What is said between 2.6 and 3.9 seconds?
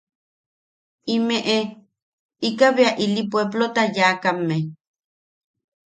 bea ili pueplota